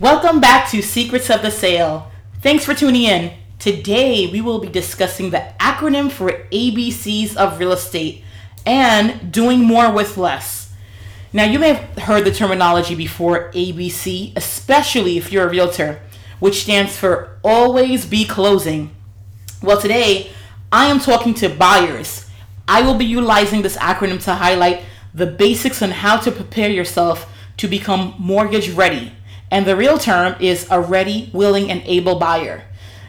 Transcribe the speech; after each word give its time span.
Welcome 0.00 0.40
back 0.40 0.68
to 0.70 0.82
Secrets 0.82 1.30
of 1.30 1.42
the 1.42 1.52
Sale. 1.52 2.10
Thanks 2.40 2.64
for 2.64 2.74
tuning 2.74 3.04
in. 3.04 3.32
Today 3.60 4.26
we 4.26 4.40
will 4.40 4.58
be 4.58 4.66
discussing 4.66 5.30
the 5.30 5.52
acronym 5.60 6.10
for 6.10 6.32
ABCs 6.50 7.36
of 7.36 7.60
real 7.60 7.70
estate 7.70 8.24
and 8.66 9.30
doing 9.30 9.62
more 9.62 9.92
with 9.92 10.16
less. 10.16 10.72
Now, 11.32 11.44
you 11.44 11.60
may 11.60 11.74
have 11.74 11.98
heard 12.02 12.24
the 12.24 12.32
terminology 12.32 12.96
before 12.96 13.52
ABC, 13.52 14.32
especially 14.34 15.16
if 15.16 15.30
you're 15.30 15.46
a 15.46 15.50
realtor, 15.50 16.00
which 16.40 16.62
stands 16.64 16.96
for 16.96 17.38
Always 17.44 18.04
Be 18.04 18.24
Closing. 18.24 18.92
Well, 19.62 19.80
today 19.80 20.32
I 20.72 20.86
am 20.86 20.98
talking 20.98 21.34
to 21.34 21.48
buyers. 21.48 22.28
I 22.66 22.82
will 22.82 22.96
be 22.96 23.04
utilizing 23.04 23.62
this 23.62 23.76
acronym 23.76 24.20
to 24.24 24.34
highlight 24.34 24.82
the 25.14 25.26
basics 25.26 25.82
on 25.82 25.92
how 25.92 26.16
to 26.16 26.32
prepare 26.32 26.68
yourself 26.68 27.32
to 27.58 27.68
become 27.68 28.16
mortgage 28.18 28.70
ready. 28.70 29.12
And 29.54 29.66
the 29.66 29.76
real 29.76 29.98
term 29.98 30.34
is 30.40 30.66
a 30.68 30.80
ready, 30.80 31.30
willing, 31.32 31.70
and 31.70 31.80
able 31.84 32.18
buyer. 32.18 32.64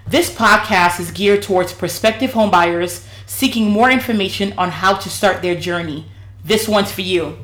This 0.08 0.30
podcast 0.30 1.00
is 1.00 1.10
geared 1.10 1.42
towards 1.42 1.74
prospective 1.74 2.34
home 2.34 2.52
buyers 2.52 3.04
seeking 3.26 3.72
more 3.72 3.90
information 3.90 4.54
on 4.56 4.70
how 4.70 4.94
to 4.94 5.10
start 5.10 5.42
their 5.42 5.56
journey. 5.56 6.06
This 6.44 6.68
one's 6.68 6.92
for 6.92 7.02
you. 7.02 7.40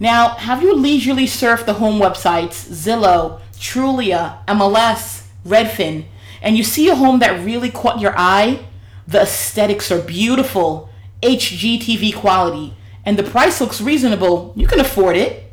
Now, 0.00 0.30
have 0.30 0.64
you 0.64 0.74
leisurely 0.74 1.26
surfed 1.26 1.66
the 1.66 1.74
home 1.74 2.00
websites 2.00 2.66
Zillow, 2.68 3.40
Trulia, 3.52 4.44
MLS, 4.46 5.28
Redfin, 5.46 6.06
and 6.42 6.56
you 6.56 6.64
see 6.64 6.88
a 6.88 6.96
home 6.96 7.20
that 7.20 7.44
really 7.44 7.70
caught 7.70 8.00
your 8.00 8.14
eye? 8.18 8.66
The 9.06 9.20
aesthetics 9.20 9.92
are 9.92 10.02
beautiful, 10.02 10.90
HGTV 11.22 12.16
quality, 12.16 12.74
and 13.04 13.16
the 13.16 13.22
price 13.22 13.60
looks 13.60 13.80
reasonable. 13.80 14.54
You 14.56 14.66
can 14.66 14.80
afford 14.80 15.16
it. 15.16 15.47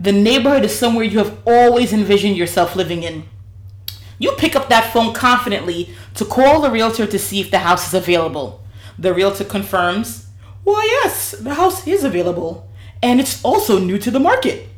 The 0.00 0.12
neighborhood 0.12 0.64
is 0.64 0.78
somewhere 0.78 1.04
you 1.04 1.18
have 1.18 1.38
always 1.44 1.92
envisioned 1.92 2.36
yourself 2.36 2.76
living 2.76 3.02
in. 3.02 3.24
You 4.18 4.32
pick 4.32 4.54
up 4.54 4.68
that 4.68 4.92
phone 4.92 5.12
confidently 5.12 5.90
to 6.14 6.24
call 6.24 6.60
the 6.60 6.70
realtor 6.70 7.06
to 7.06 7.18
see 7.18 7.40
if 7.40 7.50
the 7.50 7.60
house 7.60 7.88
is 7.88 7.94
available. 7.94 8.62
The 8.98 9.14
realtor 9.14 9.44
confirms, 9.44 10.26
Why, 10.64 10.84
yes, 11.02 11.32
the 11.32 11.54
house 11.54 11.86
is 11.86 12.04
available, 12.04 12.68
and 13.02 13.20
it's 13.20 13.44
also 13.44 13.78
new 13.78 13.98
to 13.98 14.10
the 14.10 14.20
market. 14.20 14.68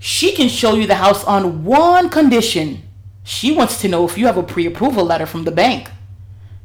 She 0.00 0.32
can 0.32 0.48
show 0.48 0.74
you 0.74 0.86
the 0.86 0.96
house 0.96 1.24
on 1.24 1.64
one 1.64 2.08
condition. 2.08 2.82
She 3.24 3.52
wants 3.52 3.80
to 3.80 3.88
know 3.88 4.04
if 4.04 4.16
you 4.16 4.26
have 4.26 4.38
a 4.38 4.42
pre 4.42 4.64
approval 4.66 5.04
letter 5.04 5.26
from 5.26 5.44
the 5.44 5.50
bank. 5.50 5.90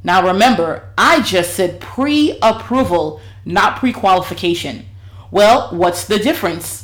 Now 0.04 0.26
remember, 0.26 0.90
I 0.98 1.22
just 1.22 1.54
said 1.54 1.80
pre 1.80 2.38
approval, 2.42 3.22
not 3.46 3.78
pre 3.78 3.92
qualification. 3.92 4.86
Well, 5.32 5.70
what's 5.72 6.06
the 6.06 6.20
difference? 6.20 6.83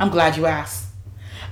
I'm 0.00 0.08
glad 0.08 0.36
you 0.38 0.46
asked. 0.46 0.86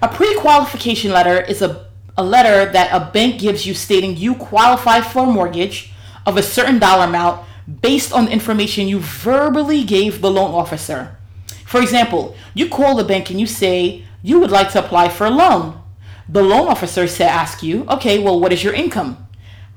A 0.01 0.09
pre 0.09 0.35
qualification 0.37 1.13
letter 1.13 1.43
is 1.43 1.61
a, 1.61 1.87
a 2.17 2.25
letter 2.25 2.73
that 2.73 2.91
a 2.93 3.13
bank 3.13 3.39
gives 3.39 3.67
you 3.67 3.75
stating 3.75 4.17
you 4.17 4.35
qualify 4.35 5.03
for 5.03 5.25
a 5.25 5.27
mortgage 5.27 5.93
of 6.25 6.39
a 6.39 6.43
certain 6.43 6.79
dollar 6.79 7.05
amount 7.05 7.47
based 7.83 8.11
on 8.13 8.25
the 8.25 8.33
information 8.33 8.89
you 8.89 9.01
verbally 9.01 9.85
gave 9.85 10.23
the 10.23 10.31
loan 10.31 10.55
officer. 10.55 11.19
For 11.67 11.83
example, 11.83 12.35
you 12.55 12.71
call 12.71 12.97
the 12.97 13.05
bank 13.05 13.29
and 13.29 13.39
you 13.39 13.47
say 13.47 14.05
you 14.23 14.41
would 14.41 14.51
like 14.51 14.73
to 14.73 14.83
apply 14.83 15.11
for 15.11 15.27
a 15.27 15.31
loan. 15.31 15.83
The 16.27 16.43
loan 16.43 16.69
officer 16.69 17.07
say, 17.07 17.27
ask 17.27 17.63
you, 17.63 17.85
okay, 17.89 18.19
well, 18.19 18.41
what 18.41 18.53
is 18.53 18.65
your 18.65 18.73
income? 18.73 19.29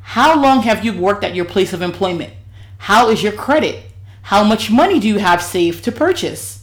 How 0.02 0.42
long 0.42 0.62
have 0.62 0.86
you 0.86 0.94
worked 0.94 1.26
at 1.26 1.36
your 1.36 1.46
place 1.46 1.74
of 1.74 1.82
employment? 1.82 2.34
How 2.78 3.10
is 3.10 3.22
your 3.22 3.34
credit? 3.34 3.92
How 4.24 4.44
much 4.44 4.72
money 4.72 5.00
do 5.00 5.08
you 5.08 5.20
have 5.20 5.44
saved 5.44 5.84
to 5.84 5.92
purchase? 5.92 6.61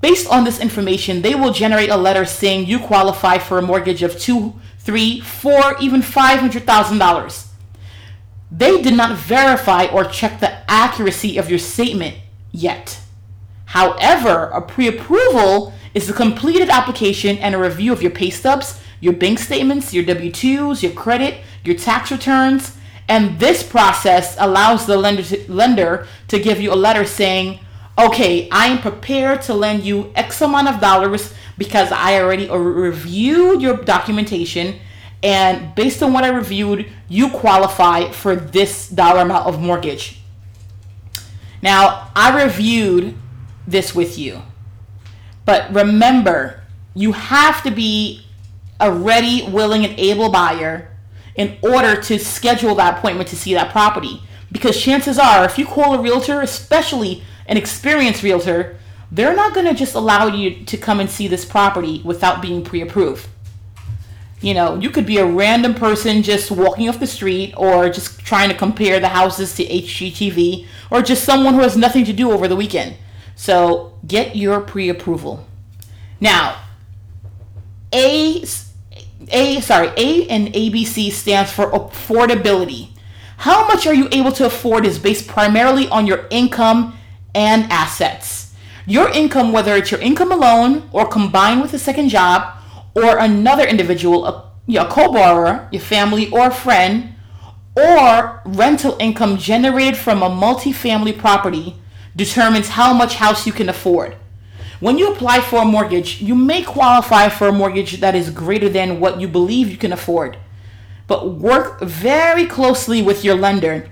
Based 0.00 0.28
on 0.30 0.44
this 0.44 0.60
information, 0.60 1.22
they 1.22 1.34
will 1.34 1.52
generate 1.52 1.90
a 1.90 1.96
letter 1.96 2.24
saying 2.24 2.66
you 2.66 2.78
qualify 2.78 3.38
for 3.38 3.58
a 3.58 3.62
mortgage 3.62 4.02
of 4.02 4.18
two, 4.18 4.54
three, 4.78 5.20
four, 5.20 5.76
even 5.80 6.02
five 6.02 6.40
hundred 6.40 6.64
thousand 6.64 6.98
dollars. 6.98 7.48
They 8.50 8.80
did 8.82 8.94
not 8.94 9.18
verify 9.18 9.86
or 9.86 10.04
check 10.04 10.40
the 10.40 10.70
accuracy 10.70 11.38
of 11.38 11.50
your 11.50 11.58
statement 11.58 12.16
yet. 12.52 13.00
However, 13.66 14.50
a 14.52 14.60
pre-approval 14.62 15.74
is 15.92 16.08
a 16.08 16.12
completed 16.12 16.70
application 16.70 17.38
and 17.38 17.54
a 17.54 17.58
review 17.58 17.92
of 17.92 18.02
your 18.02 18.12
pay 18.12 18.30
stubs, 18.30 18.80
your 19.00 19.12
bank 19.12 19.38
statements, 19.38 19.92
your 19.92 20.04
W-2s, 20.04 20.82
your 20.82 20.92
credit, 20.92 21.40
your 21.64 21.76
tax 21.76 22.12
returns, 22.12 22.76
and 23.08 23.38
this 23.38 23.62
process 23.62 24.36
allows 24.38 24.86
the 24.86 24.96
lender 24.96 25.22
to, 25.22 25.52
lender 25.52 26.06
to 26.28 26.38
give 26.38 26.60
you 26.60 26.72
a 26.72 26.74
letter 26.74 27.04
saying 27.04 27.60
okay, 27.98 28.48
I 28.50 28.66
am 28.66 28.78
prepared 28.78 29.42
to 29.42 29.54
lend 29.54 29.84
you 29.84 30.12
X 30.14 30.40
amount 30.40 30.68
of 30.68 30.80
dollars 30.80 31.32
because 31.56 31.92
I 31.92 32.20
already 32.20 32.48
reviewed 32.48 33.62
your 33.62 33.76
documentation 33.76 34.80
and 35.24 35.74
based 35.74 36.02
on 36.02 36.12
what 36.12 36.22
I 36.22 36.28
reviewed, 36.28 36.86
you 37.08 37.30
qualify 37.30 38.10
for 38.10 38.36
this 38.36 38.90
dollar 38.90 39.22
amount 39.22 39.46
of 39.46 39.58
mortgage. 39.58 40.20
Now, 41.62 42.10
I 42.14 42.44
reviewed 42.44 43.16
this 43.66 43.94
with 43.94 44.18
you. 44.18 44.42
But 45.46 45.72
remember, 45.72 46.62
you 46.94 47.12
have 47.12 47.62
to 47.62 47.70
be 47.70 48.26
a 48.78 48.92
ready, 48.92 49.48
willing, 49.48 49.86
and 49.86 49.98
able 49.98 50.30
buyer 50.30 50.90
in 51.36 51.56
order 51.62 51.98
to 52.02 52.18
schedule 52.18 52.74
that 52.74 52.98
appointment 52.98 53.30
to 53.30 53.36
see 53.36 53.54
that 53.54 53.72
property. 53.72 54.22
Because 54.52 54.78
chances 54.78 55.18
are, 55.18 55.46
if 55.46 55.58
you 55.58 55.64
call 55.64 55.94
a 55.94 56.02
realtor, 56.02 56.42
especially 56.42 57.22
an 57.46 57.56
experienced 57.56 58.22
realtor, 58.22 58.76
they're 59.10 59.36
not 59.36 59.54
going 59.54 59.66
to 59.66 59.74
just 59.74 59.94
allow 59.94 60.26
you 60.26 60.64
to 60.64 60.76
come 60.76 61.00
and 61.00 61.08
see 61.08 61.28
this 61.28 61.44
property 61.44 62.02
without 62.04 62.42
being 62.42 62.64
pre-approved. 62.64 63.28
You 64.40 64.52
know, 64.52 64.78
you 64.78 64.90
could 64.90 65.06
be 65.06 65.18
a 65.18 65.26
random 65.26 65.74
person 65.74 66.22
just 66.22 66.50
walking 66.50 66.88
off 66.88 67.00
the 67.00 67.06
street 67.06 67.54
or 67.56 67.88
just 67.88 68.18
trying 68.20 68.50
to 68.50 68.54
compare 68.54 69.00
the 69.00 69.08
houses 69.08 69.54
to 69.56 69.64
HGTV 69.64 70.66
or 70.90 71.00
just 71.00 71.24
someone 71.24 71.54
who 71.54 71.60
has 71.60 71.76
nothing 71.76 72.04
to 72.04 72.12
do 72.12 72.30
over 72.30 72.46
the 72.46 72.56
weekend. 72.56 72.96
So, 73.36 73.94
get 74.06 74.36
your 74.36 74.60
pre-approval. 74.60 75.46
Now, 76.20 76.60
A 77.92 78.44
A 79.30 79.60
sorry, 79.60 79.88
A 79.96 80.28
and 80.28 80.48
ABC 80.48 81.10
stands 81.10 81.50
for 81.50 81.70
affordability. 81.70 82.90
How 83.38 83.66
much 83.66 83.86
are 83.86 83.94
you 83.94 84.08
able 84.12 84.32
to 84.32 84.46
afford 84.46 84.84
is 84.84 84.98
based 84.98 85.26
primarily 85.26 85.88
on 85.88 86.06
your 86.06 86.26
income 86.30 86.98
and 87.34 87.70
assets. 87.70 88.54
Your 88.86 89.08
income, 89.10 89.52
whether 89.52 89.74
it's 89.76 89.90
your 89.90 90.00
income 90.00 90.30
alone 90.30 90.88
or 90.92 91.06
combined 91.06 91.62
with 91.62 91.72
a 91.72 91.78
second 91.78 92.10
job 92.10 92.58
or 92.94 93.18
another 93.18 93.66
individual, 93.66 94.26
a, 94.26 94.50
you 94.66 94.78
know, 94.78 94.86
a 94.86 94.90
co-borrower, 94.90 95.68
your 95.72 95.80
family 95.80 96.30
or 96.30 96.48
a 96.48 96.54
friend, 96.54 97.14
or 97.76 98.42
rental 98.44 98.96
income 99.00 99.36
generated 99.36 99.96
from 99.96 100.22
a 100.22 100.28
multifamily 100.28 101.16
property 101.18 101.76
determines 102.14 102.68
how 102.68 102.92
much 102.92 103.16
house 103.16 103.46
you 103.46 103.52
can 103.52 103.68
afford. 103.68 104.16
When 104.80 104.98
you 104.98 105.12
apply 105.12 105.40
for 105.40 105.62
a 105.62 105.64
mortgage, 105.64 106.20
you 106.20 106.34
may 106.34 106.62
qualify 106.62 107.28
for 107.28 107.48
a 107.48 107.52
mortgage 107.52 108.00
that 108.00 108.14
is 108.14 108.30
greater 108.30 108.68
than 108.68 109.00
what 109.00 109.20
you 109.20 109.26
believe 109.26 109.70
you 109.70 109.76
can 109.76 109.92
afford. 109.92 110.36
But 111.06 111.34
work 111.34 111.80
very 111.80 112.46
closely 112.46 113.02
with 113.02 113.24
your 113.24 113.34
lender 113.34 113.90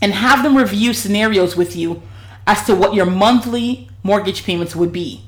and 0.00 0.12
have 0.12 0.42
them 0.42 0.56
review 0.56 0.92
scenarios 0.92 1.56
with 1.56 1.74
you 1.74 2.02
as 2.48 2.64
to 2.64 2.74
what 2.74 2.94
your 2.94 3.04
monthly 3.04 3.90
mortgage 4.02 4.42
payments 4.42 4.74
would 4.74 4.90
be. 4.90 5.20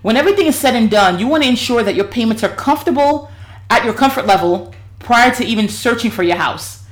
When 0.00 0.16
everything 0.16 0.46
is 0.46 0.56
said 0.56 0.76
and 0.76 0.88
done, 0.88 1.18
you 1.18 1.26
want 1.26 1.42
to 1.42 1.48
ensure 1.48 1.82
that 1.82 1.96
your 1.96 2.06
payments 2.06 2.44
are 2.44 2.54
comfortable 2.54 3.30
at 3.68 3.84
your 3.84 3.92
comfort 3.92 4.26
level 4.26 4.72
prior 5.00 5.34
to 5.34 5.44
even 5.44 5.68
searching 5.68 6.12
for 6.12 6.22
your 6.22 6.36
house. 6.36 6.84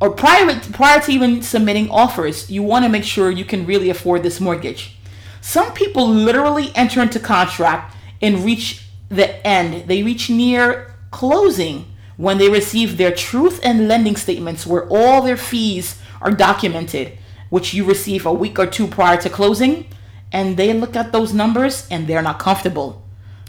Or 0.00 0.10
prior, 0.10 0.58
prior 0.72 1.00
to 1.00 1.12
even 1.12 1.42
submitting 1.42 1.90
offers, 1.90 2.50
you 2.50 2.62
want 2.62 2.84
to 2.84 2.88
make 2.88 3.02
sure 3.02 3.32
you 3.32 3.44
can 3.44 3.66
really 3.66 3.90
afford 3.90 4.22
this 4.22 4.40
mortgage. 4.40 4.96
Some 5.40 5.72
people 5.72 6.08
literally 6.08 6.70
enter 6.76 7.02
into 7.02 7.18
contract 7.18 7.96
and 8.22 8.44
reach 8.44 8.86
the 9.08 9.44
end. 9.44 9.88
They 9.88 10.04
reach 10.04 10.30
near 10.30 10.94
closing 11.10 11.86
when 12.16 12.38
they 12.38 12.48
receive 12.48 12.96
their 12.96 13.12
truth 13.12 13.58
and 13.64 13.88
lending 13.88 14.14
statements 14.14 14.68
where 14.68 14.86
all 14.88 15.20
their 15.20 15.36
fees 15.36 16.00
are 16.20 16.30
documented 16.30 17.18
which 17.50 17.74
you 17.74 17.84
receive 17.84 18.24
a 18.24 18.32
week 18.32 18.58
or 18.58 18.66
two 18.66 18.86
prior 18.86 19.20
to 19.20 19.28
closing, 19.28 19.86
and 20.32 20.56
they 20.56 20.72
look 20.72 20.96
at 20.96 21.12
those 21.12 21.34
numbers 21.34 21.86
and 21.90 22.06
they're 22.06 22.22
not 22.22 22.38
comfortable. 22.38 23.02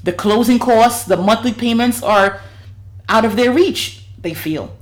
The 0.04 0.12
closing 0.14 0.60
costs, 0.60 1.06
the 1.06 1.18
monthly 1.18 1.54
payments 1.54 2.04
are 2.04 2.42
out 3.08 3.24
of 3.24 3.36
their 3.36 3.52
reach, 3.52 4.06
they 4.20 4.34
feel. 4.34 4.76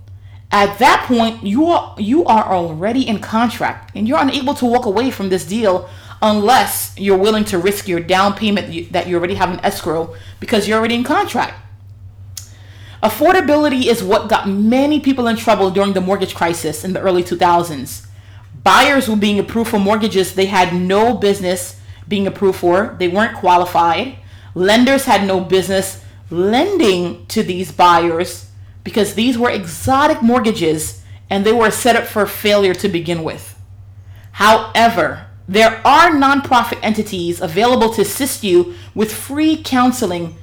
At 0.52 0.80
that 0.80 1.06
point, 1.06 1.44
you 1.44 1.66
are 1.68 1.96
you 2.00 2.26
are 2.26 2.46
already 2.46 3.08
in 3.08 3.20
contract 3.20 3.92
and 3.96 4.08
you're 4.08 4.20
unable 4.20 4.56
to 4.56 4.66
walk 4.66 4.86
away 4.86 5.12
from 5.12 5.30
this 5.30 5.46
deal 5.46 5.88
unless 6.22 6.96
you're 6.98 7.18
willing 7.18 7.46
to 7.46 7.58
risk 7.58 7.88
your 7.88 8.00
down 8.00 8.34
payment 8.34 8.92
that 8.92 9.08
you 9.08 9.16
already 9.16 9.36
have 9.36 9.52
in 9.52 9.60
escrow 9.60 10.16
because 10.40 10.68
you're 10.68 10.80
already 10.80 10.96
in 10.96 11.04
contract. 11.04 11.54
Affordability 13.04 13.86
is 13.86 14.04
what 14.04 14.28
got 14.28 14.50
many 14.50 15.00
people 15.00 15.28
in 15.28 15.38
trouble 15.38 15.72
during 15.72 15.94
the 15.94 16.02
mortgage 16.02 16.36
crisis 16.36 16.84
in 16.84 16.94
the 16.94 17.00
early 17.00 17.24
2000s. 17.24 18.06
Buyers 18.64 19.08
were 19.08 19.16
being 19.16 19.40
approved 19.40 19.70
for 19.70 19.80
mortgages 19.80 20.36
they 20.36 20.48
had 20.48 20.74
no 20.74 21.16
business 21.16 21.80
being 22.08 22.28
approved 22.28 22.60
for. 22.60 22.96
They 23.00 23.08
weren't 23.08 23.38
qualified. 23.38 24.18
Lenders 24.56 25.06
had 25.06 25.26
no 25.26 25.40
business 25.40 26.04
lending 26.30 27.26
to 27.28 27.44
these 27.44 27.72
buyers 27.72 28.50
because 28.84 29.14
these 29.14 29.38
were 29.38 29.50
exotic 29.50 30.22
mortgages 30.22 31.04
and 31.30 31.46
they 31.46 31.54
were 31.54 31.72
set 31.72 31.96
up 31.96 32.06
for 32.06 32.26
failure 32.26 32.74
to 32.74 32.90
begin 32.90 33.24
with. 33.24 33.60
However, 34.34 35.28
there 35.48 35.82
are 35.86 36.12
nonprofit 36.12 36.80
entities 36.84 37.42
available 37.42 37.92
to 37.94 38.02
assist 38.02 38.44
you 38.44 38.76
with 38.94 39.14
free 39.14 39.62
counseling 39.62 40.38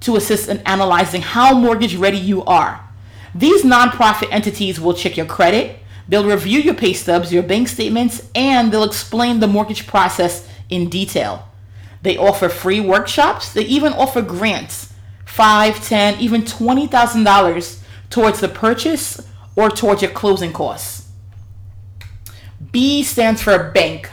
to 0.00 0.16
assist 0.16 0.48
in 0.48 0.58
analyzing 0.58 1.22
how 1.22 1.58
mortgage 1.58 1.96
ready 1.96 2.18
you 2.18 2.44
are. 2.44 2.80
These 3.34 3.64
nonprofit 3.64 4.28
entities 4.30 4.78
will 4.78 4.94
check 4.94 5.16
your 5.16 5.26
credit, 5.26 5.80
they'll 6.08 6.26
review 6.26 6.60
your 6.60 6.74
pay 6.74 6.92
stubs, 6.92 7.32
your 7.32 7.42
bank 7.42 7.68
statements, 7.68 8.28
and 8.34 8.72
they'll 8.72 8.84
explain 8.84 9.40
the 9.40 9.46
mortgage 9.46 9.86
process 9.86 10.48
in 10.68 10.88
detail. 10.88 11.48
They 12.02 12.16
offer 12.16 12.48
free 12.48 12.80
workshops, 12.80 13.52
they 13.52 13.64
even 13.64 13.92
offer 13.92 14.22
grants, 14.22 14.92
five, 15.24 15.82
ten, 15.84 16.18
even 16.20 16.44
twenty 16.44 16.86
thousand 16.86 17.24
dollars 17.24 17.82
towards 18.10 18.40
the 18.40 18.48
purchase 18.48 19.20
or 19.56 19.70
towards 19.70 20.02
your 20.02 20.10
closing 20.10 20.52
costs. 20.52 21.08
B 22.72 23.02
stands 23.02 23.42
for 23.42 23.70
bank. 23.70 24.10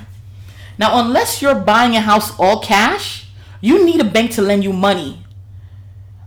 Now, 0.77 1.03
unless 1.03 1.41
you're 1.41 1.55
buying 1.55 1.95
a 1.95 2.01
house 2.01 2.37
all 2.39 2.61
cash, 2.61 3.27
you 3.59 3.85
need 3.85 4.01
a 4.01 4.05
bank 4.05 4.31
to 4.31 4.41
lend 4.41 4.63
you 4.63 4.73
money. 4.73 5.23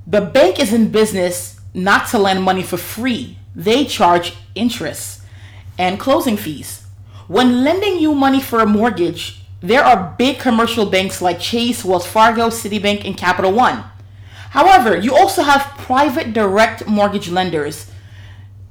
The 0.06 0.20
bank 0.20 0.60
is 0.60 0.72
in 0.72 0.90
business 0.90 1.60
not 1.72 2.08
to 2.10 2.18
lend 2.18 2.42
money 2.42 2.62
for 2.62 2.76
free. 2.76 3.38
They 3.56 3.84
charge 3.84 4.34
interest 4.54 5.22
and 5.78 5.98
closing 5.98 6.36
fees. 6.36 6.86
When 7.26 7.64
lending 7.64 7.98
you 7.98 8.14
money 8.14 8.40
for 8.40 8.60
a 8.60 8.66
mortgage, 8.66 9.42
there 9.60 9.82
are 9.82 10.14
big 10.18 10.38
commercial 10.38 10.86
banks 10.86 11.22
like 11.22 11.40
Chase, 11.40 11.84
Wells 11.84 12.06
Fargo, 12.06 12.48
Citibank, 12.48 13.04
and 13.04 13.16
Capital 13.16 13.52
One. 13.52 13.84
However, 14.50 14.96
you 14.96 15.14
also 15.14 15.42
have 15.42 15.74
private 15.78 16.32
direct 16.32 16.86
mortgage 16.86 17.28
lenders. 17.28 17.90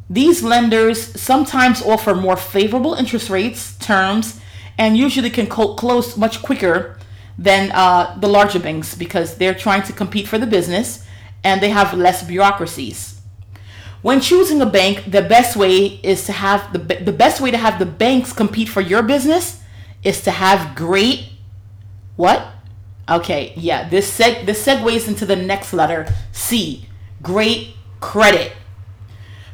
These 0.09 0.43
lenders 0.43 1.19
sometimes 1.19 1.81
offer 1.81 2.13
more 2.13 2.37
favorable 2.37 2.93
interest 2.93 3.29
rates, 3.29 3.75
terms, 3.79 4.39
and 4.77 4.95
usually 4.95 5.29
can 5.29 5.47
close 5.47 6.15
much 6.15 6.41
quicker 6.41 6.97
than 7.37 7.71
uh, 7.71 8.15
the 8.19 8.27
larger 8.27 8.59
banks 8.59 8.95
because 8.95 9.37
they're 9.37 9.53
trying 9.53 9.83
to 9.83 9.93
compete 9.93 10.27
for 10.27 10.37
the 10.37 10.45
business 10.45 11.05
and 11.43 11.61
they 11.61 11.69
have 11.69 11.93
less 11.93 12.23
bureaucracies. 12.23 13.19
When 14.03 14.19
choosing 14.19 14.61
a 14.61 14.65
bank, 14.65 15.09
the 15.09 15.21
best 15.21 15.55
way 15.55 15.99
is 16.03 16.25
to 16.25 16.33
have 16.33 16.73
the, 16.73 16.79
the 16.97 17.13
best 17.13 17.39
way 17.39 17.51
to 17.51 17.57
have 17.57 17.79
the 17.79 17.85
banks 17.85 18.33
compete 18.33 18.67
for 18.67 18.81
your 18.81 19.01
business 19.01 19.61
is 20.03 20.21
to 20.23 20.31
have 20.31 20.75
great 20.75 21.29
what? 22.17 22.45
Okay, 23.07 23.53
yeah, 23.55 23.87
this 23.87 24.19
seg 24.19 24.45
this 24.45 24.65
segues 24.65 25.07
into 25.07 25.25
the 25.25 25.37
next 25.37 25.73
letter, 25.73 26.05
C. 26.33 26.85
Great 27.21 27.75
credit. 28.01 28.51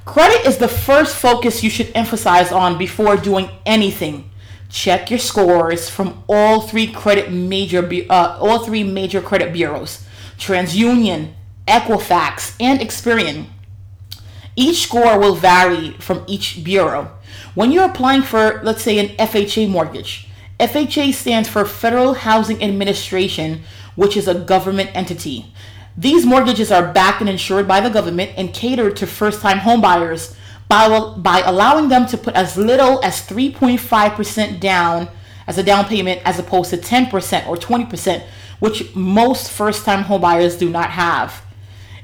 Credit 0.06 0.48
is 0.48 0.58
the 0.58 0.68
first 0.68 1.16
focus 1.16 1.64
you 1.64 1.70
should 1.70 1.92
emphasize 1.94 2.52
on 2.52 2.80
before 2.80 3.18
doing 3.18 3.50
anything. 3.68 4.32
Check 4.68 5.12
your 5.12 5.20
scores 5.20 5.90
from 5.90 6.24
all 6.28 6.62
three 6.62 6.88
credit 6.92 7.32
major 7.32 7.88
uh, 8.10 8.38
all 8.42 8.66
three 8.66 8.84
major 8.84 9.22
credit 9.22 9.54
bureaus: 9.54 10.06
TransUnion, 10.40 11.34
Equifax, 11.68 12.56
and 12.60 12.80
Experian. 12.80 13.46
Each 14.60 14.84
score 14.84 15.18
will 15.18 15.36
vary 15.36 15.92
from 16.02 16.26
each 16.28 16.66
bureau. 16.66 17.12
When 17.56 17.72
you're 17.72 17.86
applying 17.86 18.24
for, 18.24 18.60
let's 18.62 18.82
say, 18.82 19.00
an 19.00 19.16
FHA 19.16 19.70
mortgage, 19.70 20.28
FHA 20.60 21.14
stands 21.14 21.48
for 21.48 21.64
Federal 21.64 22.14
Housing 22.14 22.62
Administration, 22.62 23.62
which 23.96 24.18
is 24.18 24.28
a 24.28 24.34
government 24.34 24.90
entity. 24.94 25.54
These 25.96 26.26
mortgages 26.26 26.74
are 26.74 26.92
backed 26.92 27.22
and 27.22 27.30
insured 27.30 27.70
by 27.70 27.80
the 27.80 27.90
government 27.90 28.34
and 28.36 28.54
catered 28.54 28.98
to 28.98 29.08
first 29.08 29.40
time 29.40 29.60
homebuyers 29.60 30.36
by, 30.68 30.90
by 31.16 31.40
allowing 31.40 31.88
them 31.88 32.06
to 32.08 32.18
put 32.18 32.36
as 32.36 32.58
little 32.58 33.02
as 33.02 33.26
3.5% 33.26 34.60
down 34.60 35.08
as 35.48 35.58
a 35.58 35.64
down 35.64 35.86
payment 35.86 36.22
as 36.26 36.38
opposed 36.38 36.72
to 36.72 36.78
10% 36.78 37.48
or 37.48 37.56
20%, 37.56 38.24
which 38.60 38.94
most 38.94 39.50
first 39.50 39.86
time 39.86 40.04
homebuyers 40.04 40.60
do 40.60 40.70
not 40.70 40.90
have. 40.90 41.46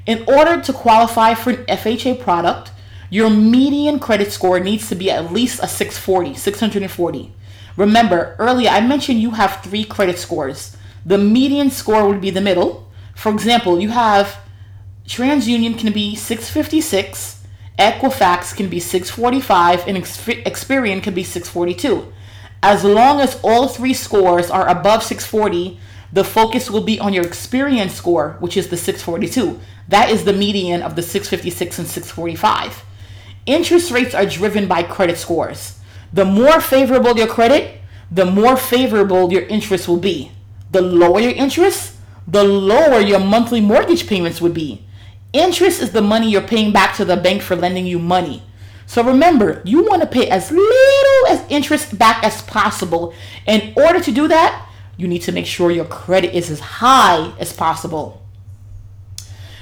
In 0.06 0.24
order 0.28 0.62
to 0.62 0.74
qualify 0.74 1.34
for 1.34 1.50
an 1.52 1.66
FHA 1.66 2.20
product, 2.20 2.72
your 3.10 3.30
median 3.30 4.00
credit 4.00 4.32
score 4.32 4.60
needs 4.60 4.88
to 4.90 4.96
be 4.96 5.10
at 5.10 5.32
least 5.32 5.60
a 5.64 5.68
640, 5.68 6.36
640. 6.36 7.34
Remember, 7.78 8.36
earlier 8.38 8.70
I 8.70 8.82
mentioned 8.82 9.20
you 9.20 9.32
have 9.32 9.62
three 9.64 9.84
credit 9.84 10.18
scores. 10.18 10.78
The 11.06 11.18
median 11.18 11.72
score 11.72 12.08
would 12.08 12.22
be 12.22 12.30
the 12.30 12.42
middle. 12.42 12.92
For 13.16 13.32
example, 13.32 13.80
you 13.80 13.90
have 13.90 14.38
TransUnion 15.08 15.78
can 15.78 15.94
be 15.94 16.16
656, 16.16 17.44
Equifax 17.78 18.56
can 18.56 18.70
be 18.70 18.80
645, 18.80 19.88
and 19.88 19.98
Experian 19.98 21.04
can 21.04 21.14
be 21.14 21.24
642. 21.24 22.12
As 22.64 22.84
long 22.84 23.22
as 23.22 23.40
all 23.44 23.68
three 23.68 23.94
scores 23.94 24.50
are 24.50 24.68
above 24.68 25.04
640, 25.04 25.80
the 26.12 26.24
focus 26.24 26.72
will 26.72 26.82
be 26.82 27.00
on 27.00 27.14
your 27.14 27.26
Experian 27.26 27.90
score, 27.90 28.38
which 28.40 28.58
is 28.58 28.70
the 28.70 28.78
642. 28.78 29.60
That 29.88 30.10
is 30.10 30.24
the 30.24 30.34
median 30.34 30.82
of 30.82 30.96
the 30.96 31.02
656 31.02 31.80
and 31.80 31.88
645. 31.88 32.84
Interest 33.46 33.92
rates 33.92 34.16
are 34.16 34.26
driven 34.26 34.68
by 34.68 34.84
credit 34.84 35.18
scores. 35.18 35.80
The 36.12 36.26
more 36.26 36.60
favorable 36.60 37.18
your 37.18 37.28
credit, 37.28 37.82
the 38.10 38.26
more 38.26 38.58
favorable 38.58 39.32
your 39.32 39.44
interest 39.44 39.88
will 39.88 40.00
be. 40.00 40.32
The 40.72 40.82
lower 40.82 41.20
your 41.20 41.34
interest, 41.34 41.96
the 42.28 42.44
lower 42.44 43.00
your 43.00 43.20
monthly 43.20 43.62
mortgage 43.62 44.08
payments 44.08 44.42
would 44.42 44.54
be. 44.54 44.86
Interest 45.34 45.82
is 45.82 45.92
the 45.92 46.02
money 46.02 46.32
you're 46.32 46.42
paying 46.42 46.72
back 46.72 46.96
to 46.96 47.06
the 47.06 47.18
bank 47.18 47.42
for 47.42 47.56
lending 47.56 47.86
you 47.86 48.00
money. 48.00 48.42
So 48.88 49.04
remember, 49.04 49.62
you 49.66 49.84
want 49.84 50.02
to 50.02 50.08
pay 50.08 50.30
as 50.30 50.52
little 50.52 51.28
as 51.28 51.44
interest 51.50 51.98
back 51.98 52.24
as 52.24 52.42
possible. 52.44 53.14
In 53.46 53.74
order 53.76 54.00
to 54.00 54.12
do 54.12 54.28
that, 54.28 54.68
you 54.98 55.08
need 55.08 55.24
to 55.24 55.32
make 55.32 55.46
sure 55.46 55.72
your 55.72 55.86
credit 55.86 56.34
is 56.34 56.50
as 56.50 56.60
high 56.60 57.34
as 57.40 57.52
possible. 57.52 58.25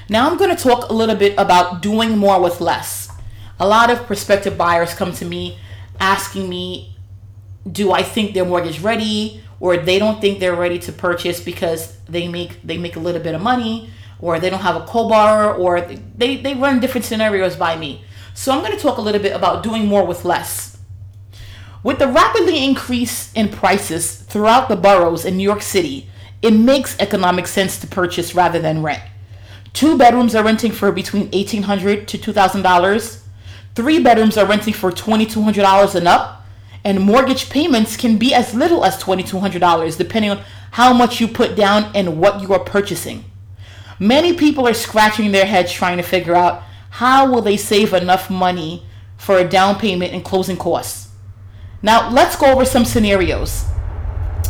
Now 0.09 0.29
I'm 0.29 0.37
going 0.37 0.55
to 0.55 0.61
talk 0.61 0.89
a 0.89 0.93
little 0.93 1.15
bit 1.15 1.33
about 1.37 1.81
doing 1.81 2.17
more 2.17 2.41
with 2.41 2.59
less. 2.59 3.09
A 3.59 3.67
lot 3.67 3.89
of 3.89 4.05
prospective 4.05 4.57
buyers 4.57 4.93
come 4.93 5.13
to 5.13 5.25
me 5.25 5.59
asking 5.99 6.49
me, 6.49 6.97
do 7.71 7.91
I 7.91 8.03
think 8.03 8.33
they're 8.33 8.45
mortgage 8.45 8.81
ready 8.81 9.41
or 9.59 9.77
they 9.77 9.99
don't 9.99 10.19
think 10.19 10.39
they're 10.39 10.55
ready 10.55 10.79
to 10.79 10.91
purchase 10.91 11.39
because 11.39 11.95
they 12.09 12.27
make 12.27 12.61
they 12.63 12.77
make 12.77 12.97
a 12.97 12.99
little 12.99 13.21
bit 13.21 13.33
of 13.33 13.41
money 13.41 13.89
or 14.19 14.39
they 14.39 14.49
don't 14.49 14.61
have 14.61 14.75
a 14.75 14.85
co-borrower 14.85 15.53
or 15.53 15.79
they, 15.81 16.37
they 16.37 16.53
run 16.53 16.81
different 16.81 17.05
scenarios 17.05 17.55
by 17.55 17.77
me. 17.77 18.03
So 18.33 18.51
I'm 18.51 18.59
going 18.59 18.75
to 18.75 18.81
talk 18.81 18.97
a 18.97 19.01
little 19.01 19.21
bit 19.21 19.33
about 19.33 19.63
doing 19.63 19.85
more 19.85 20.05
with 20.05 20.25
less. 20.25 20.77
With 21.83 21.99
the 21.99 22.07
rapidly 22.07 22.63
increase 22.63 23.31
in 23.33 23.49
prices 23.49 24.15
throughout 24.15 24.69
the 24.69 24.75
boroughs 24.75 25.25
in 25.25 25.37
New 25.37 25.43
York 25.43 25.61
City, 25.61 26.09
it 26.41 26.51
makes 26.51 26.99
economic 26.99 27.47
sense 27.47 27.77
to 27.79 27.87
purchase 27.87 28.33
rather 28.33 28.59
than 28.59 28.81
rent. 28.81 29.03
Two 29.73 29.97
bedrooms 29.97 30.35
are 30.35 30.43
renting 30.43 30.71
for 30.71 30.91
between 30.91 31.31
1,800 31.31 32.07
to 32.07 32.17
$2,000. 32.17 33.19
Three 33.75 33.99
bedrooms 33.99 34.37
are 34.37 34.45
renting 34.45 34.73
for 34.73 34.91
$2,200 34.91 35.95
and 35.95 36.07
up. 36.07 36.45
And 36.85 36.99
mortgage 36.99 37.49
payments 37.49 37.97
can 37.97 38.17
be 38.17 38.33
as 38.33 38.53
little 38.53 38.85
as 38.85 39.01
$2,200 39.01 39.97
depending 39.97 40.31
on 40.31 40.43
how 40.71 40.93
much 40.93 41.19
you 41.19 41.27
put 41.27 41.55
down 41.55 41.91
and 41.95 42.19
what 42.19 42.41
you 42.41 42.53
are 42.53 42.59
purchasing. 42.59 43.25
Many 43.99 44.33
people 44.33 44.67
are 44.67 44.73
scratching 44.73 45.31
their 45.31 45.45
heads 45.45 45.71
trying 45.71 45.97
to 45.97 46.03
figure 46.03 46.35
out 46.35 46.63
how 46.89 47.31
will 47.31 47.41
they 47.41 47.57
save 47.57 47.93
enough 47.93 48.29
money 48.29 48.85
for 49.17 49.37
a 49.37 49.47
down 49.47 49.79
payment 49.79 50.13
and 50.13 50.23
closing 50.23 50.57
costs. 50.57 51.09
Now, 51.81 52.11
let's 52.11 52.35
go 52.35 52.51
over 52.51 52.65
some 52.65 52.85
scenarios. 52.85 53.65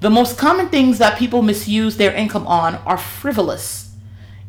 The 0.00 0.10
most 0.10 0.38
common 0.38 0.68
things 0.68 0.98
that 0.98 1.18
people 1.18 1.42
misuse 1.42 1.96
their 1.96 2.12
income 2.12 2.46
on 2.46 2.76
are 2.86 2.98
frivolous, 2.98 3.94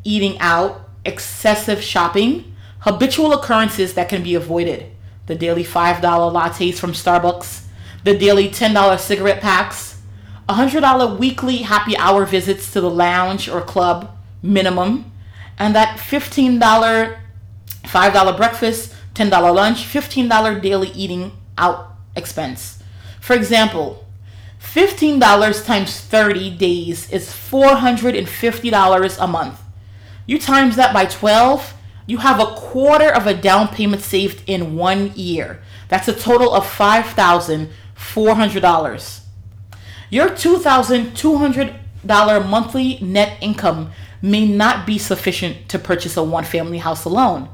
eating 0.04 0.38
out, 0.38 0.88
excessive 1.04 1.82
shopping, 1.82 2.54
habitual 2.80 3.32
occurrences 3.32 3.94
that 3.94 4.08
can 4.08 4.22
be 4.22 4.34
avoided. 4.34 4.90
The 5.26 5.34
daily 5.34 5.64
$5 5.64 6.00
lattes 6.00 6.78
from 6.78 6.92
Starbucks, 6.92 7.62
the 8.04 8.16
daily 8.16 8.48
$10 8.48 8.98
cigarette 8.98 9.40
packs, 9.40 9.85
$100 10.48 11.18
weekly 11.18 11.58
happy 11.58 11.96
hour 11.96 12.24
visits 12.24 12.72
to 12.72 12.80
the 12.80 12.90
lounge 12.90 13.48
or 13.48 13.60
club 13.60 14.16
minimum, 14.42 15.12
and 15.58 15.74
that 15.74 15.98
$15 15.98 16.58
$5 17.86 18.36
breakfast, 18.36 18.94
$10 19.14 19.54
lunch, 19.54 19.84
$15 19.84 20.60
daily 20.60 20.88
eating 20.88 21.30
out 21.56 21.92
expense. 22.14 22.82
For 23.20 23.34
example, 23.34 24.04
$15 24.60 25.64
times 25.64 25.98
30 26.00 26.50
days 26.56 27.10
is 27.10 27.30
$450 27.30 29.16
a 29.20 29.26
month. 29.26 29.60
You 30.26 30.38
times 30.38 30.76
that 30.76 30.92
by 30.92 31.06
12, 31.06 31.72
you 32.06 32.18
have 32.18 32.38
a 32.40 32.54
quarter 32.54 33.08
of 33.08 33.26
a 33.26 33.32
down 33.34 33.68
payment 33.68 34.02
saved 34.02 34.42
in 34.46 34.76
one 34.76 35.12
year. 35.14 35.62
That's 35.88 36.08
a 36.08 36.12
total 36.12 36.52
of 36.54 36.64
$5,400. 36.64 39.20
Your 40.08 40.28
$2,200 40.28 42.48
monthly 42.48 42.98
net 43.00 43.38
income 43.40 43.90
may 44.22 44.46
not 44.46 44.86
be 44.86 44.98
sufficient 44.98 45.68
to 45.68 45.78
purchase 45.78 46.16
a 46.16 46.22
one 46.22 46.44
family 46.44 46.78
house 46.78 47.04
alone. 47.04 47.48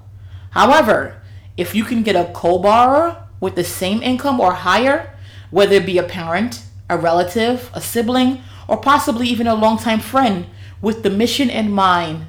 However, 0.51 1.23
if 1.57 1.75
you 1.75 1.85
can 1.85 2.03
get 2.03 2.15
a 2.15 2.31
co 2.33 2.59
borrower 2.59 3.27
with 3.41 3.57
the 3.57 3.65
same 3.65 4.03
income 4.03 4.39
or 4.39 4.53
higher, 4.53 5.17
whether 5.51 5.77
it 5.77 5.87
be 5.87 5.99
a 5.99 6.03
parent, 6.03 6.63
a 6.91 6.99
relative, 6.99 7.71
a 7.73 7.81
sibling, 7.81 8.43
or 8.69 8.77
possibly 8.77 9.29
even 9.29 9.47
a 9.47 9.55
longtime 9.55 10.01
friend, 10.01 10.47
with 10.81 11.03
the 11.03 11.11
mission 11.11 11.49
in 11.49 11.71
mind 11.71 12.27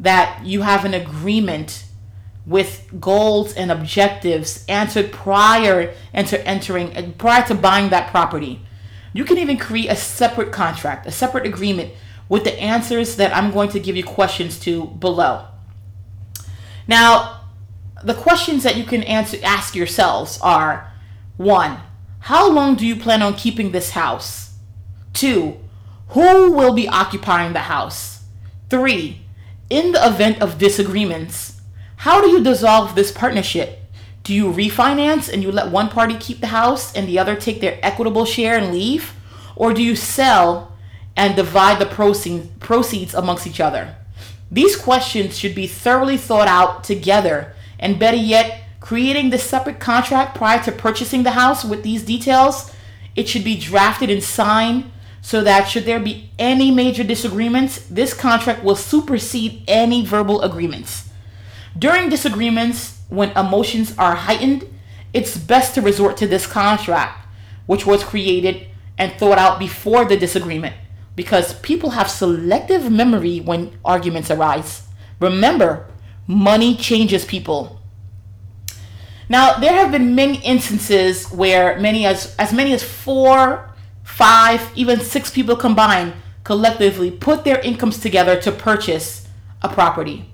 that 0.00 0.44
you 0.44 0.62
have 0.62 0.84
an 0.84 0.94
agreement 0.94 1.84
with 2.46 2.88
goals 2.98 3.54
and 3.54 3.70
objectives 3.70 4.64
answered 4.66 5.12
prior 5.12 5.94
to 6.14 6.46
entering 6.46 6.92
and 6.94 7.16
prior 7.18 7.46
to 7.46 7.54
buying 7.54 7.90
that 7.90 8.10
property. 8.10 8.60
You 9.12 9.24
can 9.24 9.38
even 9.38 9.56
create 9.58 9.90
a 9.90 9.96
separate 9.96 10.52
contract, 10.52 11.06
a 11.06 11.10
separate 11.10 11.46
agreement 11.46 11.92
with 12.28 12.44
the 12.44 12.58
answers 12.60 13.16
that 13.16 13.34
I'm 13.36 13.50
going 13.50 13.70
to 13.70 13.80
give 13.80 13.96
you 13.96 14.04
questions 14.04 14.58
to 14.60 14.86
below. 14.86 15.46
Now, 16.86 17.40
the 18.02 18.14
questions 18.14 18.62
that 18.62 18.76
you 18.76 18.84
can 18.84 19.02
answer 19.02 19.38
ask 19.42 19.74
yourselves 19.74 20.38
are 20.42 20.92
1. 21.36 21.78
How 22.20 22.50
long 22.50 22.76
do 22.76 22.86
you 22.86 22.96
plan 22.96 23.22
on 23.22 23.34
keeping 23.34 23.72
this 23.72 23.90
house? 23.90 24.54
2. 25.14 25.58
Who 26.08 26.52
will 26.52 26.72
be 26.72 26.88
occupying 26.88 27.52
the 27.52 27.60
house? 27.60 28.24
3 28.68 29.20
in 29.70 29.92
the 29.92 30.06
event 30.06 30.42
of 30.42 30.58
disagreements, 30.58 31.60
how 31.98 32.20
do 32.20 32.28
you 32.28 32.42
dissolve 32.42 32.94
this 32.94 33.12
partnership? 33.12 33.79
Do 34.22 34.34
you 34.34 34.52
refinance 34.52 35.32
and 35.32 35.42
you 35.42 35.50
let 35.50 35.70
one 35.70 35.88
party 35.88 36.16
keep 36.16 36.40
the 36.40 36.48
house 36.48 36.94
and 36.94 37.08
the 37.08 37.18
other 37.18 37.34
take 37.34 37.60
their 37.60 37.78
equitable 37.82 38.24
share 38.24 38.56
and 38.56 38.72
leave? 38.72 39.14
Or 39.56 39.72
do 39.72 39.82
you 39.82 39.96
sell 39.96 40.72
and 41.16 41.36
divide 41.36 41.78
the 41.78 42.46
proceeds 42.60 43.14
amongst 43.14 43.46
each 43.46 43.60
other? 43.60 43.96
These 44.50 44.76
questions 44.76 45.38
should 45.38 45.54
be 45.54 45.66
thoroughly 45.66 46.16
thought 46.16 46.48
out 46.48 46.82
together, 46.84 47.54
and 47.78 47.98
better 47.98 48.16
yet, 48.16 48.62
creating 48.80 49.30
the 49.30 49.38
separate 49.38 49.78
contract 49.78 50.36
prior 50.36 50.62
to 50.64 50.72
purchasing 50.72 51.22
the 51.22 51.32
house 51.32 51.64
with 51.64 51.82
these 51.82 52.02
details. 52.02 52.72
It 53.14 53.28
should 53.28 53.44
be 53.44 53.58
drafted 53.58 54.10
and 54.10 54.22
signed 54.22 54.90
so 55.22 55.42
that 55.42 55.68
should 55.68 55.84
there 55.84 56.00
be 56.00 56.30
any 56.38 56.70
major 56.70 57.04
disagreements, 57.04 57.84
this 57.90 58.14
contract 58.14 58.64
will 58.64 58.76
supersede 58.76 59.62
any 59.68 60.04
verbal 60.04 60.40
agreements. 60.42 61.08
During 61.78 62.08
disagreements, 62.08 62.99
when 63.10 63.30
emotions 63.36 63.94
are 63.98 64.14
heightened, 64.14 64.64
it's 65.12 65.36
best 65.36 65.74
to 65.74 65.82
resort 65.82 66.16
to 66.16 66.26
this 66.26 66.46
contract, 66.46 67.26
which 67.66 67.84
was 67.84 68.02
created 68.04 68.66
and 68.96 69.12
thought 69.12 69.38
out 69.38 69.58
before 69.58 70.04
the 70.04 70.16
disagreement, 70.16 70.74
because 71.16 71.54
people 71.60 71.90
have 71.90 72.08
selective 72.08 72.90
memory 72.90 73.40
when 73.40 73.78
arguments 73.84 74.30
arise. 74.30 74.86
Remember, 75.18 75.86
money 76.26 76.76
changes 76.76 77.24
people. 77.24 77.80
Now, 79.28 79.58
there 79.58 79.74
have 79.74 79.92
been 79.92 80.14
many 80.14 80.42
instances 80.42 81.30
where 81.30 81.78
many 81.78 82.04
as 82.04 82.34
as 82.36 82.52
many 82.52 82.72
as 82.72 82.82
four 82.82 83.70
five, 84.02 84.70
even 84.74 85.00
six 85.00 85.30
people 85.30 85.56
combined 85.56 86.14
collectively 86.42 87.10
put 87.10 87.44
their 87.44 87.60
incomes 87.60 87.98
together 87.98 88.40
to 88.40 88.50
purchase 88.50 89.28
a 89.62 89.68
property. 89.68 90.30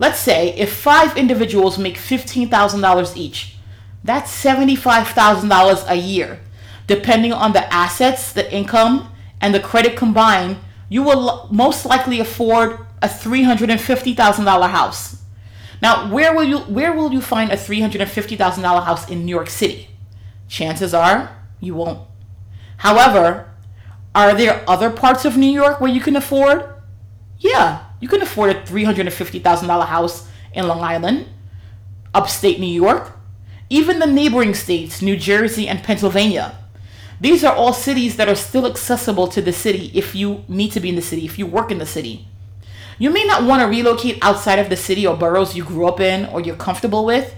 Let's 0.00 0.18
say 0.18 0.54
if 0.56 0.72
five 0.72 1.18
individuals 1.18 1.78
make 1.78 1.98
$15,000 1.98 3.16
each, 3.18 3.56
that's 4.02 4.32
$75,000 4.42 5.90
a 5.90 5.94
year. 5.94 6.40
Depending 6.86 7.34
on 7.34 7.52
the 7.52 7.72
assets, 7.72 8.32
the 8.32 8.50
income, 8.52 9.12
and 9.42 9.54
the 9.54 9.60
credit 9.60 9.98
combined, 9.98 10.56
you 10.88 11.02
will 11.02 11.46
most 11.52 11.84
likely 11.84 12.18
afford 12.18 12.78
a 13.02 13.08
$350,000 13.08 14.70
house. 14.70 15.22
Now, 15.82 16.10
where 16.10 16.34
will 16.34 16.44
you 16.44 16.58
where 16.60 16.94
will 16.94 17.12
you 17.12 17.20
find 17.20 17.52
a 17.52 17.56
$350,000 17.56 18.84
house 18.84 19.08
in 19.08 19.26
New 19.26 19.34
York 19.34 19.50
City? 19.50 19.88
Chances 20.48 20.94
are 20.94 21.36
you 21.60 21.74
won't. 21.74 22.08
However, 22.78 23.52
are 24.14 24.34
there 24.34 24.64
other 24.66 24.90
parts 24.90 25.26
of 25.26 25.36
New 25.36 25.50
York 25.50 25.80
where 25.80 25.92
you 25.92 26.00
can 26.00 26.16
afford? 26.16 26.64
Yeah, 27.38 27.84
you 28.00 28.08
can 28.08 28.22
afford 28.22 28.50
a 28.50 28.62
$350,000 28.62 29.86
house 29.86 30.28
in 30.52 30.66
Long 30.66 30.80
Island, 30.80 31.28
upstate 32.14 32.58
New 32.58 32.66
York, 32.66 33.12
even 33.68 33.98
the 33.98 34.06
neighboring 34.06 34.54
states, 34.54 35.00
New 35.00 35.16
Jersey 35.16 35.68
and 35.68 35.82
Pennsylvania. 35.82 36.56
These 37.20 37.44
are 37.44 37.54
all 37.54 37.72
cities 37.72 38.16
that 38.16 38.28
are 38.28 38.34
still 38.34 38.66
accessible 38.66 39.28
to 39.28 39.42
the 39.42 39.52
city 39.52 39.92
if 39.94 40.14
you 40.14 40.42
need 40.48 40.72
to 40.72 40.80
be 40.80 40.88
in 40.88 40.96
the 40.96 41.02
city, 41.02 41.24
if 41.24 41.38
you 41.38 41.46
work 41.46 41.70
in 41.70 41.78
the 41.78 41.86
city. 41.86 42.26
You 42.98 43.10
may 43.10 43.24
not 43.24 43.44
want 43.44 43.62
to 43.62 43.68
relocate 43.68 44.18
outside 44.22 44.58
of 44.58 44.68
the 44.68 44.76
city 44.76 45.06
or 45.06 45.16
boroughs 45.16 45.54
you 45.54 45.64
grew 45.64 45.86
up 45.86 46.00
in 46.00 46.26
or 46.26 46.40
you're 46.40 46.56
comfortable 46.56 47.04
with, 47.04 47.34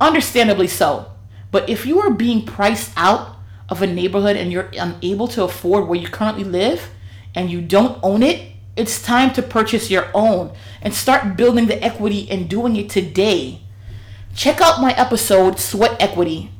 understandably 0.00 0.66
so. 0.66 1.10
But 1.50 1.68
if 1.68 1.86
you 1.86 2.00
are 2.00 2.10
being 2.10 2.44
priced 2.44 2.92
out 2.96 3.36
of 3.68 3.82
a 3.82 3.86
neighborhood 3.86 4.36
and 4.36 4.52
you're 4.52 4.70
unable 4.78 5.28
to 5.28 5.44
afford 5.44 5.86
where 5.86 5.98
you 5.98 6.08
currently 6.08 6.44
live 6.44 6.90
and 7.34 7.50
you 7.50 7.60
don't 7.60 7.98
own 8.02 8.22
it, 8.22 8.51
it's 8.76 9.02
time 9.02 9.32
to 9.34 9.42
purchase 9.42 9.90
your 9.90 10.08
own 10.14 10.52
and 10.80 10.94
start 10.94 11.36
building 11.36 11.66
the 11.66 11.82
equity 11.82 12.30
and 12.30 12.48
doing 12.48 12.76
it 12.76 12.88
today. 12.88 13.60
Check 14.34 14.60
out 14.60 14.80
my 14.80 14.92
episode, 14.92 15.58
Sweat 15.58 16.00
Equity. 16.00 16.50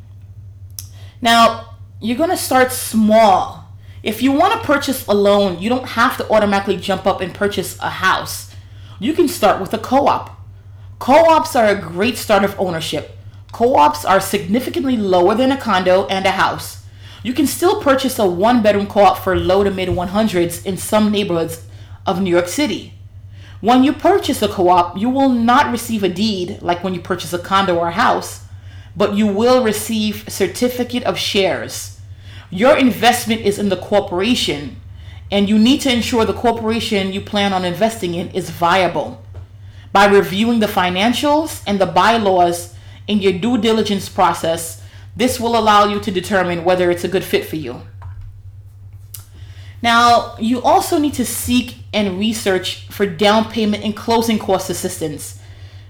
Now, 1.22 1.76
you're 2.00 2.18
going 2.18 2.30
to 2.30 2.36
start 2.36 2.70
small. 2.70 3.66
If 4.02 4.22
you 4.22 4.32
want 4.32 4.52
to 4.60 4.66
purchase 4.66 5.06
a 5.06 5.14
loan, 5.14 5.60
you 5.62 5.68
don't 5.68 5.90
have 5.90 6.16
to 6.18 6.30
automatically 6.30 6.76
jump 6.76 7.06
up 7.06 7.20
and 7.20 7.32
purchase 7.32 7.78
a 7.78 7.88
house. 7.88 8.54
You 8.98 9.14
can 9.14 9.28
start 9.28 9.60
with 9.60 9.72
a 9.72 9.78
co 9.78 10.06
op. 10.06 10.38
Co 10.98 11.14
ops 11.30 11.56
are 11.56 11.66
a 11.66 11.80
great 11.80 12.18
start 12.18 12.44
of 12.44 12.58
ownership. 12.60 13.16
Co 13.52 13.76
ops 13.76 14.04
are 14.04 14.20
significantly 14.20 14.96
lower 14.96 15.34
than 15.34 15.50
a 15.50 15.56
condo 15.56 16.06
and 16.06 16.26
a 16.26 16.32
house. 16.32 16.84
You 17.22 17.32
can 17.32 17.46
still 17.46 17.80
purchase 17.80 18.18
a 18.18 18.26
one 18.26 18.62
bedroom 18.62 18.86
co 18.86 19.00
op 19.00 19.18
for 19.18 19.36
low 19.36 19.64
to 19.64 19.70
mid 19.70 19.88
100s 19.88 20.66
in 20.66 20.76
some 20.76 21.10
neighborhoods 21.10 21.64
of 22.06 22.20
New 22.20 22.30
York 22.30 22.48
City. 22.48 22.94
When 23.60 23.84
you 23.84 23.92
purchase 23.92 24.42
a 24.42 24.48
co 24.48 24.68
op, 24.68 24.98
you 24.98 25.08
will 25.08 25.28
not 25.28 25.70
receive 25.70 26.02
a 26.02 26.08
deed 26.08 26.60
like 26.62 26.82
when 26.82 26.94
you 26.94 27.00
purchase 27.00 27.32
a 27.32 27.38
condo 27.38 27.76
or 27.76 27.88
a 27.88 27.92
house, 27.92 28.44
but 28.96 29.14
you 29.14 29.26
will 29.26 29.62
receive 29.62 30.24
certificate 30.28 31.04
of 31.04 31.16
shares. 31.16 32.00
Your 32.50 32.76
investment 32.76 33.42
is 33.42 33.58
in 33.58 33.68
the 33.68 33.76
corporation, 33.76 34.80
and 35.30 35.48
you 35.48 35.58
need 35.58 35.80
to 35.82 35.92
ensure 35.92 36.24
the 36.24 36.34
corporation 36.34 37.12
you 37.12 37.20
plan 37.20 37.52
on 37.52 37.64
investing 37.64 38.14
in 38.14 38.30
is 38.30 38.50
viable. 38.50 39.22
By 39.92 40.06
reviewing 40.06 40.60
the 40.60 40.66
financials 40.66 41.62
and 41.66 41.80
the 41.80 41.86
bylaws 41.86 42.74
in 43.06 43.20
your 43.20 43.32
due 43.32 43.58
diligence 43.58 44.08
process, 44.08 44.82
this 45.14 45.38
will 45.38 45.56
allow 45.56 45.84
you 45.84 46.00
to 46.00 46.10
determine 46.10 46.64
whether 46.64 46.90
it's 46.90 47.04
a 47.04 47.08
good 47.08 47.24
fit 47.24 47.46
for 47.46 47.56
you. 47.56 47.82
Now, 49.82 50.36
you 50.38 50.62
also 50.62 50.98
need 50.98 51.14
to 51.14 51.24
seek 51.24 51.81
and 51.92 52.18
research 52.18 52.86
for 52.88 53.06
down 53.06 53.50
payment 53.50 53.84
and 53.84 53.96
closing 53.96 54.38
cost 54.38 54.70
assistance. 54.70 55.38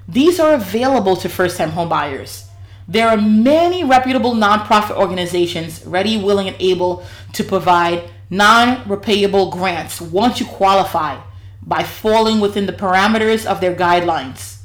These 0.09 0.41
are 0.41 0.55
available 0.55 1.17
to 1.17 1.29
first 1.29 1.57
time 1.57 1.71
homebuyers. 1.71 2.47
There 2.89 3.09
are 3.09 3.17
many 3.17 3.85
reputable 3.85 4.35
nonprofit 4.35 4.97
organizations 4.97 5.85
ready, 5.87 6.17
willing, 6.17 6.49
and 6.49 6.57
able 6.59 7.05
to 7.33 7.45
provide 7.45 8.11
non 8.29 8.79
repayable 8.85 9.53
grants 9.53 10.01
once 10.01 10.41
you 10.41 10.47
qualify 10.47 11.21
by 11.63 11.85
falling 11.85 12.41
within 12.41 12.67
the 12.67 12.73
parameters 12.73 13.47
of 13.47 13.61
their 13.61 13.75
guidelines. 13.75 14.59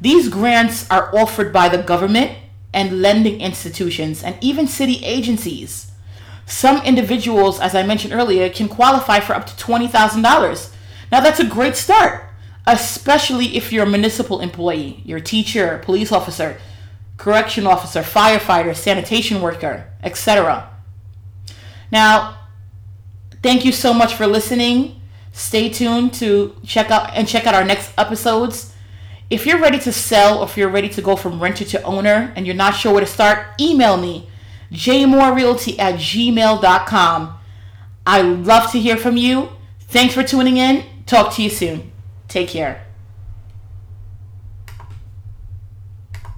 These 0.00 0.28
grants 0.28 0.90
are 0.90 1.14
offered 1.14 1.52
by 1.52 1.68
the 1.68 1.82
government 1.82 2.36
and 2.72 3.02
lending 3.02 3.40
institutions 3.40 4.22
and 4.24 4.36
even 4.40 4.66
city 4.66 5.04
agencies. 5.04 5.91
Some 6.52 6.82
individuals, 6.84 7.58
as 7.60 7.74
I 7.74 7.82
mentioned 7.82 8.12
earlier, 8.12 8.50
can 8.50 8.68
qualify 8.68 9.20
for 9.20 9.32
up 9.34 9.46
to 9.46 9.54
$20,000. 9.54 10.70
Now, 11.10 11.20
that's 11.20 11.40
a 11.40 11.46
great 11.46 11.76
start, 11.76 12.26
especially 12.66 13.56
if 13.56 13.72
you're 13.72 13.86
a 13.86 13.88
municipal 13.88 14.38
employee, 14.40 15.00
you're 15.06 15.18
teacher, 15.18 15.80
police 15.82 16.12
officer, 16.12 16.60
correction 17.16 17.66
officer, 17.66 18.02
firefighter, 18.02 18.76
sanitation 18.76 19.40
worker, 19.40 19.90
etc. 20.02 20.68
Now, 21.90 22.36
thank 23.42 23.64
you 23.64 23.72
so 23.72 23.94
much 23.94 24.12
for 24.12 24.26
listening. 24.26 25.00
Stay 25.32 25.70
tuned 25.70 26.12
to 26.14 26.54
check 26.66 26.90
out 26.90 27.14
and 27.14 27.26
check 27.26 27.46
out 27.46 27.54
our 27.54 27.64
next 27.64 27.94
episodes. 27.96 28.74
If 29.30 29.46
you're 29.46 29.58
ready 29.58 29.78
to 29.78 29.90
sell 29.90 30.40
or 30.40 30.44
if 30.44 30.58
you're 30.58 30.68
ready 30.68 30.90
to 30.90 31.00
go 31.00 31.16
from 31.16 31.42
renter 31.42 31.64
to 31.64 31.82
owner 31.82 32.30
and 32.36 32.46
you're 32.46 32.54
not 32.54 32.74
sure 32.74 32.92
where 32.92 33.00
to 33.00 33.06
start, 33.06 33.58
email 33.58 33.96
me 33.96 34.28
jmorerealty 34.72 35.78
at 35.78 35.94
gmail.com. 35.94 37.38
I 38.06 38.22
love 38.22 38.72
to 38.72 38.80
hear 38.80 38.96
from 38.96 39.16
you. 39.16 39.50
Thanks 39.80 40.14
for 40.14 40.22
tuning 40.22 40.56
in. 40.56 40.84
Talk 41.06 41.34
to 41.34 41.42
you 41.42 41.50
soon. 41.50 41.92
Take 42.28 42.48
care. 42.48 42.86